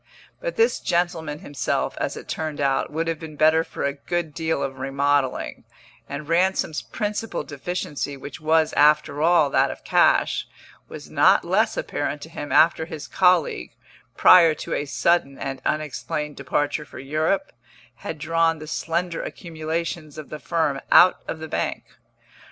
[0.39, 4.33] But this gentleman himself, as it turned out, would have been better for a good
[4.33, 5.63] deal of remodelling,
[6.09, 10.47] and Ransom's principal deficiency, which was, after all, that of cash,
[10.87, 13.75] was not less apparent to him after his colleague,
[14.17, 17.51] prior to a sudden and unexplained departure for Europe,
[17.97, 21.83] had drawn the slender accumulations of the firm out of the bank.